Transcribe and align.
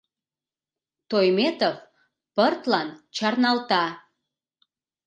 —Тойметов 1.09 1.77
пыртлан 2.35 2.87
чарналта. 3.15 3.85